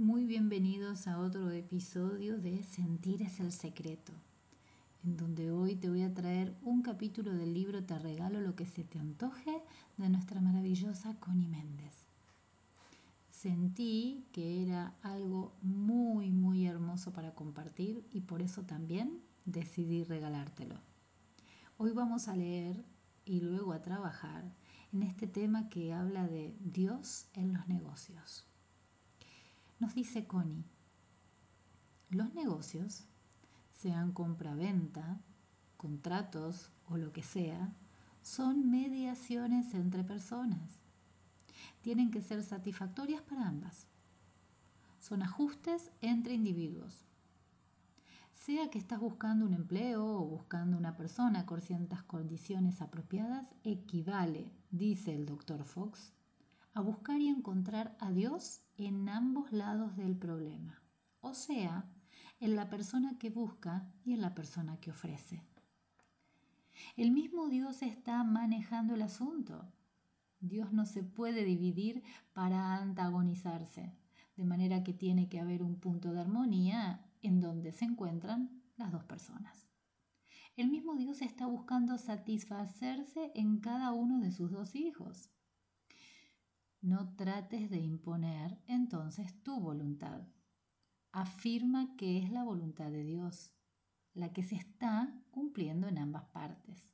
[0.00, 4.14] Muy bienvenidos a otro episodio de Sentir es el secreto,
[5.04, 8.64] en donde hoy te voy a traer un capítulo del libro Te regalo lo que
[8.64, 9.62] se te antoje
[9.98, 11.92] de nuestra maravillosa Connie Méndez.
[13.30, 20.76] Sentí que era algo muy, muy hermoso para compartir y por eso también decidí regalártelo.
[21.76, 22.82] Hoy vamos a leer
[23.26, 24.50] y luego a trabajar
[24.94, 28.49] en este tema que habla de Dios en los negocios.
[29.80, 30.66] Nos dice Connie,
[32.10, 33.06] los negocios,
[33.72, 35.18] sean compra-venta,
[35.78, 37.72] contratos o lo que sea,
[38.20, 40.60] son mediaciones entre personas.
[41.80, 43.86] Tienen que ser satisfactorias para ambas.
[44.98, 47.06] Son ajustes entre individuos.
[48.34, 54.52] Sea que estás buscando un empleo o buscando una persona con ciertas condiciones apropiadas, equivale,
[54.70, 56.12] dice el doctor Fox,
[56.74, 60.82] a buscar y encontrar a Dios en ambos lados del problema,
[61.20, 61.90] o sea,
[62.38, 65.42] en la persona que busca y en la persona que ofrece.
[66.96, 69.70] El mismo Dios está manejando el asunto.
[70.40, 73.92] Dios no se puede dividir para antagonizarse,
[74.36, 78.92] de manera que tiene que haber un punto de armonía en donde se encuentran las
[78.92, 79.68] dos personas.
[80.56, 85.30] El mismo Dios está buscando satisfacerse en cada uno de sus dos hijos.
[86.82, 90.22] No trates de imponer entonces tu voluntad.
[91.12, 93.52] Afirma que es la voluntad de Dios,
[94.14, 96.88] la que se está cumpliendo en ambas partes.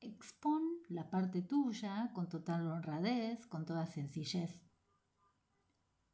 [0.00, 4.60] Expon la parte tuya con total honradez, con toda sencillez.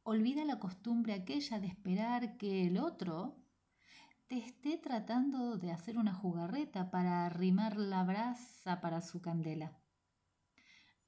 [0.03, 3.43] Olvida la costumbre aquella de esperar que el otro
[4.27, 9.80] te esté tratando de hacer una jugarreta para arrimar la brasa para su candela.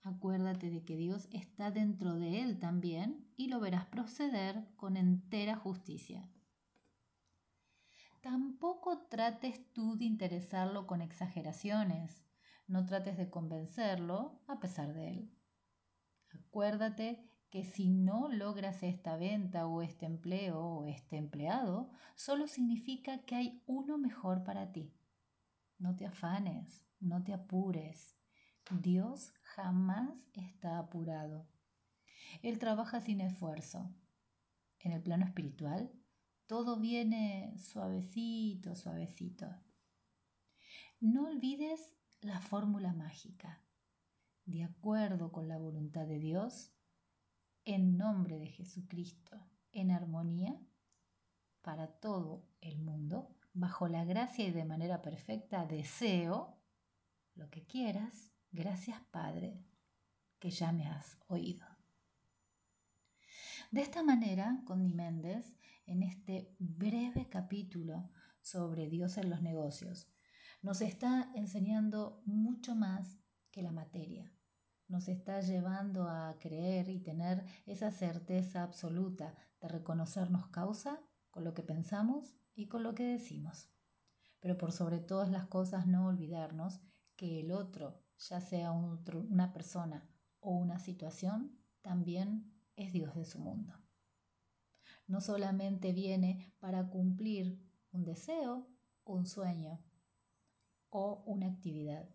[0.03, 5.55] Acuérdate de que Dios está dentro de él también y lo verás proceder con entera
[5.55, 6.29] justicia.
[8.21, 12.25] Tampoco trates tú de interesarlo con exageraciones,
[12.67, 15.31] no trates de convencerlo a pesar de él.
[16.31, 23.19] Acuérdate que si no logras esta venta o este empleo o este empleado, solo significa
[23.25, 24.93] que hay uno mejor para ti.
[25.77, 28.17] No te afanes, no te apures,
[28.81, 31.47] Dios jamás está apurado.
[32.41, 33.93] Él trabaja sin esfuerzo.
[34.79, 35.91] En el plano espiritual,
[36.47, 39.47] todo viene suavecito, suavecito.
[40.99, 43.61] No olvides la fórmula mágica.
[44.45, 46.73] De acuerdo con la voluntad de Dios,
[47.65, 49.39] en nombre de Jesucristo,
[49.71, 50.59] en armonía,
[51.61, 56.57] para todo el mundo, bajo la gracia y de manera perfecta, deseo
[57.35, 59.65] lo que quieras Gracias, Padre,
[60.37, 61.65] que ya me has oído.
[63.71, 70.07] De esta manera, Connie Méndez, en este breve capítulo sobre Dios en los negocios,
[70.61, 73.17] nos está enseñando mucho más
[73.49, 74.31] que la materia.
[74.87, 81.55] Nos está llevando a creer y tener esa certeza absoluta de reconocernos causa con lo
[81.55, 83.71] que pensamos y con lo que decimos.
[84.39, 86.81] Pero por sobre todas las cosas no olvidarnos
[87.15, 90.07] que el otro ya sea una persona
[90.39, 93.73] o una situación, también es Dios de su mundo.
[95.07, 97.59] No solamente viene para cumplir
[97.91, 98.67] un deseo,
[99.03, 99.79] un sueño
[100.89, 102.07] o una actividad.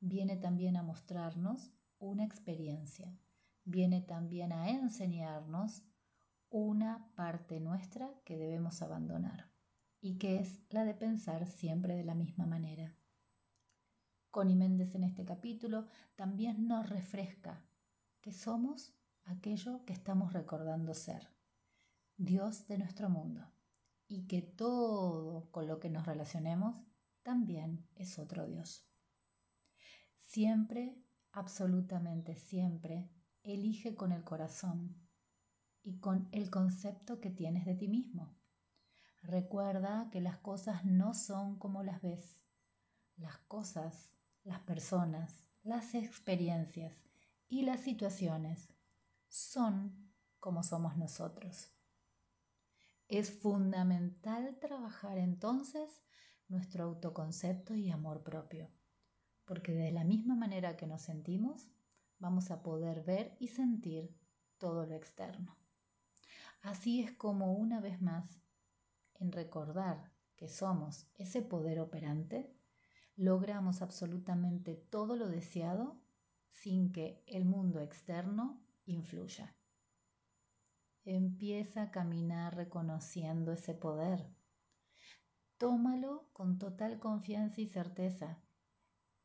[0.00, 3.16] Viene también a mostrarnos una experiencia.
[3.64, 5.82] Viene también a enseñarnos
[6.50, 9.50] una parte nuestra que debemos abandonar
[10.00, 12.94] y que es la de pensar siempre de la misma manera.
[14.32, 17.62] Connie Méndez en este capítulo también nos refresca
[18.22, 18.94] que somos
[19.26, 21.28] aquello que estamos recordando ser,
[22.16, 23.46] Dios de nuestro mundo,
[24.08, 26.82] y que todo con lo que nos relacionemos
[27.22, 28.88] también es otro Dios.
[30.22, 30.96] Siempre,
[31.32, 33.10] absolutamente siempre,
[33.42, 34.96] elige con el corazón
[35.82, 38.34] y con el concepto que tienes de ti mismo.
[39.20, 42.40] Recuerda que las cosas no son como las ves.
[43.16, 44.08] Las cosas
[44.44, 46.96] las personas, las experiencias
[47.48, 48.68] y las situaciones
[49.28, 51.70] son como somos nosotros.
[53.08, 56.02] Es fundamental trabajar entonces
[56.48, 58.70] nuestro autoconcepto y amor propio,
[59.44, 61.68] porque de la misma manera que nos sentimos,
[62.18, 64.16] vamos a poder ver y sentir
[64.58, 65.56] todo lo externo.
[66.62, 68.40] Así es como una vez más,
[69.14, 72.56] en recordar que somos ese poder operante,
[73.16, 76.00] logramos absolutamente todo lo deseado
[76.50, 79.56] sin que el mundo externo influya.
[81.04, 84.24] empieza a caminar reconociendo ese poder.
[85.58, 88.40] Tómalo con total confianza y certeza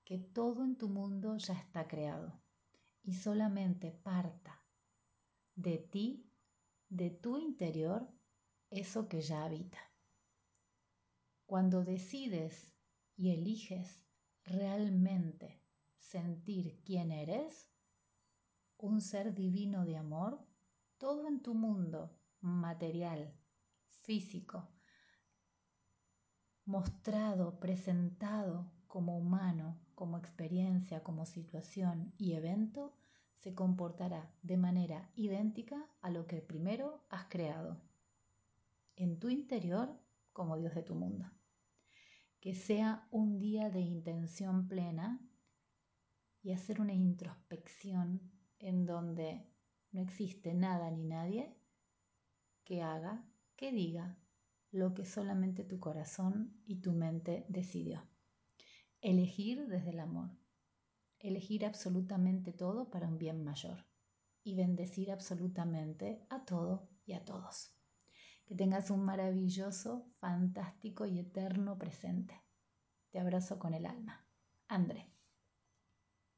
[0.04, 2.42] que todo en tu mundo ya está creado
[3.04, 4.64] y solamente parta
[5.56, 6.32] de ti,
[6.90, 8.08] de tu interior,
[8.70, 9.80] eso que ya habita.
[11.46, 12.77] Cuando decides
[13.18, 14.00] y eliges
[14.46, 15.60] realmente
[15.98, 17.68] sentir quién eres,
[18.78, 20.40] un ser divino de amor,
[20.98, 23.34] todo en tu mundo material,
[24.04, 24.70] físico,
[26.64, 32.94] mostrado, presentado como humano, como experiencia, como situación y evento,
[33.36, 37.82] se comportará de manera idéntica a lo que primero has creado,
[38.96, 39.90] en tu interior
[40.34, 41.26] como Dios de tu mundo.
[42.40, 45.20] Que sea un día de intención plena
[46.42, 49.46] y hacer una introspección en donde
[49.92, 51.56] no existe nada ni nadie
[52.64, 53.26] que haga,
[53.56, 54.18] que diga
[54.72, 58.04] lo que solamente tu corazón y tu mente decidió.
[59.02, 60.30] Elegir desde el amor.
[61.20, 63.86] Elegir absolutamente todo para un bien mayor.
[64.44, 67.77] Y bendecir absolutamente a todo y a todos.
[68.48, 72.42] Que tengas un maravilloso, fantástico y eterno presente.
[73.12, 74.26] Te abrazo con el alma.
[74.70, 75.17] André.